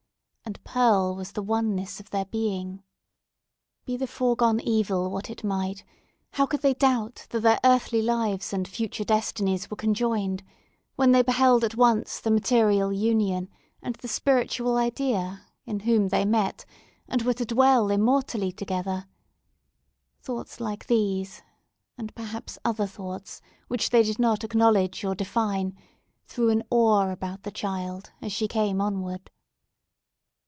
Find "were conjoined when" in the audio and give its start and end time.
9.71-11.13